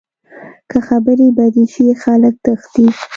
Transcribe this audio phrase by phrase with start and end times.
[0.69, 2.87] که خبرې بدې شي، خلک تښتي